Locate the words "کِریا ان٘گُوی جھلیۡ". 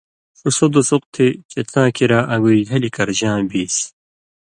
1.95-2.93